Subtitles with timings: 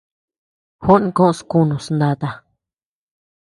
[0.83, 2.29] Juó koʼös kunus nata.